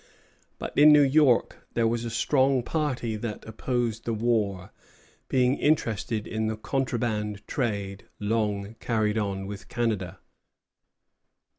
But 0.57 0.75
in 0.75 0.91
New 0.91 1.03
York 1.03 1.57
there 1.75 1.87
was 1.87 2.03
a 2.05 2.09
strong 2.09 2.63
party 2.63 3.15
that 3.17 3.45
opposed 3.45 4.03
the 4.03 4.15
war, 4.15 4.71
being 5.27 5.59
interested 5.59 6.25
in 6.25 6.47
the 6.47 6.57
contraband 6.57 7.45
trade 7.47 8.07
long 8.19 8.73
carried 8.79 9.19
on 9.19 9.45
with 9.45 9.67
Canada. 9.67 10.17